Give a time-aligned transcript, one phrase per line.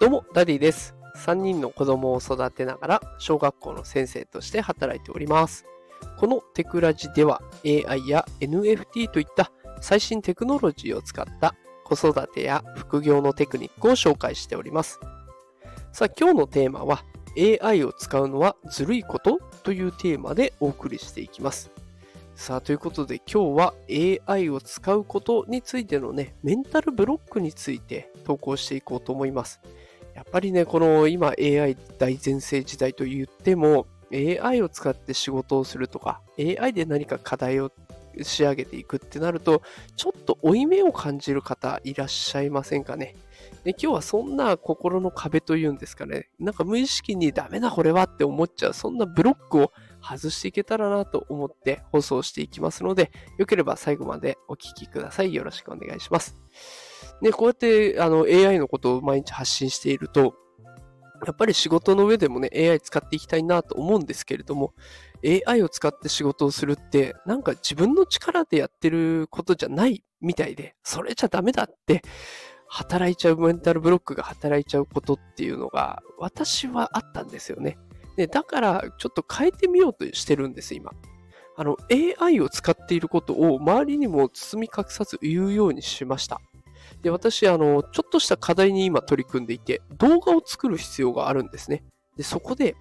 [0.00, 0.94] どうも、ダディです。
[1.16, 5.66] 3人の子供を育てながら、小学校の先生として働いております。
[6.18, 9.50] このテクラジでは、AI や NFT といった
[9.80, 15.00] 最新テクノロジーを使った子育てや副業のテクニックを紹介しております。
[15.90, 17.02] さあ、今日のテーマは、
[17.36, 21.72] AI を使うのはずるいことというテーマでお送りしていきます。
[22.36, 23.74] さあ、ということで今日は
[24.28, 29.60] AI を使うことについてのね、メンタルブロックについて投稿していこうと思います。
[30.18, 37.70] やっぱりね、この今 AI 大前世時代と言っても、AI を使って仕事をするとか、AI で何か課題を
[38.20, 39.62] 仕上げていくってなると、
[39.94, 43.14] ちょっと負い目を感じる方いらっしゃいませんかね。
[43.62, 55.32] で今日はそんな心の壁というんですかね、なんか無意識にダメだこれはって思っちゃう、そんなブロックを外していけたらなと思って放送していきますので、よければ最後までお聞きください。
[55.32, 56.34] よろしくお願いします。
[57.20, 60.34] ね、こうやってあの AI のことを毎日発信していると、
[61.26, 64.72] やっぱり仕事の上でもね、AI 使っていきたいなと思うんですけれども、
[65.24, 72.02] AI を使って仕事をするって、なんか自分の力でやってることじゃないみたいで、それじゃダメだって、
[72.68, 77.78] 働いちゃう、メンタルブロックが働いちゃうことっていうのが、私はあったんですよね。
[78.16, 80.92] で、だから、ちょっと変えてみようとしてるんです、今。
[81.56, 81.76] あの、
[82.20, 86.40] AI を使っていることを周りにも包み隠さず言うようにしました。
[87.02, 91.84] で、私、あの、ちょっとした課題に今取り組んでいて、動画を作る必要があるんですね。
[92.16, 92.76] で、そこで、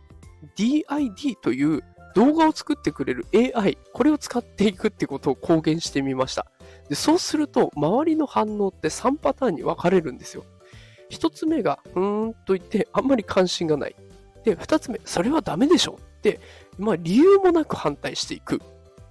[0.55, 1.83] DID という
[2.15, 6.47] 動画を作ってくれる AI、これを使っていくってことを公言してみました。
[6.89, 10.43] で、そうすると、周りの反応って3パターンに分かれるんですよ。
[11.11, 13.95] 1つ目が、うーんと言って、あんまり関心がない。
[14.43, 16.39] で、2つ目、それはダメでしょって、
[16.77, 18.61] まあ、理由もなく反対していく。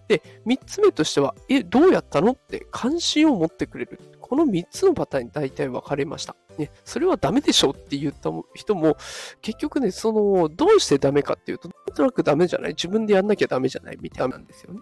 [0.08, 3.98] で、3つ目としては、え、どうやったのって関心を持ってくれる。
[4.20, 6.36] この3つのパターンに大体分かれました。
[6.58, 8.96] ね、それはダメでしょって言った人も、
[9.42, 12.70] 結局ね、その、どうしてダメかっていうと、なんとなくダメじゃない？
[12.70, 13.98] 自分でやんなきゃダメじゃない？
[14.00, 14.80] みたいなんですよね。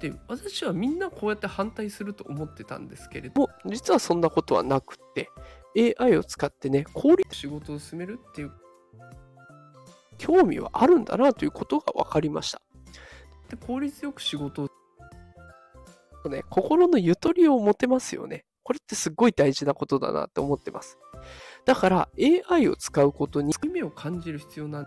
[0.00, 5.30] で、私はみんなこうやって反対すると思ってたんですけれども、実はそんなことはなくって、
[5.98, 8.52] AI を使ってね、効率仕事を進めるっていう、
[10.18, 12.60] 興味はあるんだなということが分かりました。
[13.48, 14.68] で効率よく仕事
[16.24, 18.44] を、ね、心のゆとりを持てますよね。
[18.62, 20.98] これってすごい大事なことだなって思ってます。
[21.64, 22.08] だから
[22.50, 24.86] AI を使うことに意味を感じる必要なん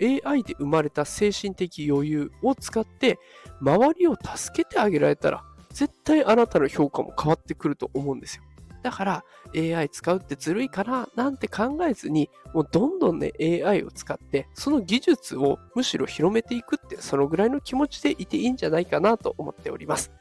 [0.00, 3.18] AI で生まれた精神的余裕を使って
[3.60, 8.42] 周りを助けてあげられたら絶対あなたの評価も変わってくると思うんですよ。
[8.82, 9.24] だから
[9.56, 20.12] AI 使うってずるいかななんて考えずにもうどんどんね AI を使ってその技術をむしろ広めていくってそのぐらいの気持ちでいていいんじゃないかなと思っております。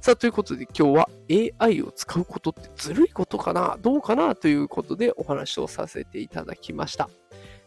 [0.00, 1.08] さあ、ということで今日は
[1.60, 3.78] AI を使うことってずるいことかな？
[3.80, 7.08] どうかなということでお話をさせていただきました。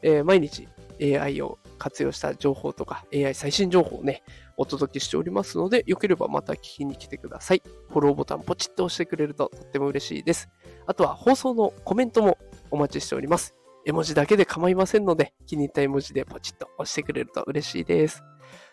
[0.01, 0.67] えー毎日
[1.01, 4.23] AI を活用した情報とか AI 最新情報をね、
[4.57, 7.61] お届けしておりますので、よければまた聞きに来てください。
[7.89, 10.49] フォローボタンポチッと押してくれるととっても嬉しいです。
[10.85, 12.37] あとは放送のコメントも
[12.71, 13.55] お待ちしております。
[13.85, 18.23] 絵文字だけで構いませんので、気に入った絵文字でポチッと押してくれると嬉しいです。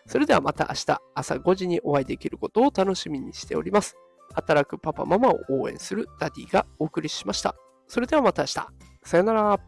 [0.07, 3.95] それではまた明日朝5時にお会いできることを楽しみにしております。
[4.33, 7.55] 働くパパママを応援するダディがお送りしました。
[7.87, 8.67] それではまた明日。
[9.03, 9.59] さよなら。